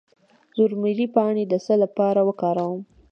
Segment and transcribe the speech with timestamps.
[0.53, 2.81] د روزمیری پاڼې د څه لپاره وکاروم؟